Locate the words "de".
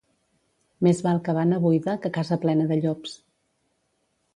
2.75-2.83